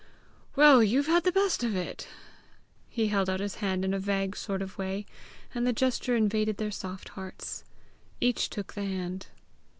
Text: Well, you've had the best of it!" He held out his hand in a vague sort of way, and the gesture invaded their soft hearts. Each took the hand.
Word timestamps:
Well, 0.55 0.81
you've 0.81 1.05
had 1.05 1.25
the 1.25 1.31
best 1.31 1.63
of 1.63 1.75
it!" 1.75 2.07
He 2.89 3.09
held 3.09 3.29
out 3.29 3.39
his 3.39 3.57
hand 3.61 3.85
in 3.85 3.93
a 3.93 3.99
vague 3.99 4.35
sort 4.35 4.63
of 4.63 4.79
way, 4.79 5.05
and 5.53 5.67
the 5.67 5.73
gesture 5.73 6.15
invaded 6.15 6.57
their 6.57 6.71
soft 6.71 7.09
hearts. 7.09 7.63
Each 8.19 8.49
took 8.49 8.73
the 8.73 8.83
hand. 8.83 9.27